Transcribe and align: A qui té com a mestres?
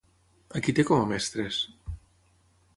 A 0.59 0.61
qui 0.67 0.75
té 0.79 0.85
com 0.87 1.03
a 1.05 1.11
mestres? 1.13 1.61